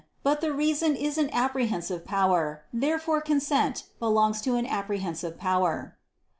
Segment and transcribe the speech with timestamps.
[0.23, 2.63] But the reason is an apprehensive power.
[2.73, 5.95] Therefore consent belongs to an apprehensive power.